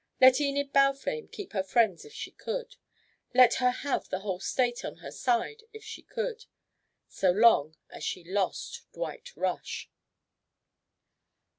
Let 0.19 0.41
Enid 0.41 0.73
Balfame 0.73 1.27
keep 1.27 1.53
her 1.53 1.61
friends 1.61 2.05
if 2.05 2.11
she 2.11 2.31
could. 2.31 2.75
Let 3.35 3.53
her 3.61 3.69
have 3.69 4.09
the 4.09 4.21
whole 4.21 4.39
State 4.39 4.83
on 4.83 4.95
her 4.95 5.11
side 5.11 5.61
if 5.73 5.83
she 5.83 6.01
could, 6.01 6.45
so 7.07 7.29
long 7.29 7.75
as 7.91 8.03
she 8.03 8.23
lost 8.23 8.91
Dwight 8.93 9.35
Rush! 9.35 9.91